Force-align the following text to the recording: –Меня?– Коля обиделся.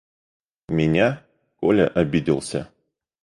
–Меня?– 0.77 1.23
Коля 1.57 1.87
обиделся. 1.87 2.67